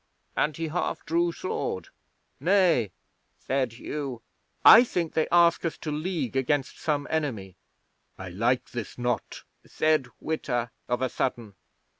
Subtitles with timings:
[0.35, 1.89] and he half drew sword.
[2.39, 2.91] '"Nay,"
[3.37, 4.23] said Hugh.
[4.65, 7.55] "I think they ask us to league against some enemy."
[8.17, 11.53] '"I like this not," said Witta, of a sudden.